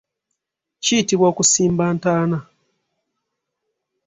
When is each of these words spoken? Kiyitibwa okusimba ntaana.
Kiyitibwa 0.83 1.25
okusimba 1.31 1.83
ntaana. 1.95 2.39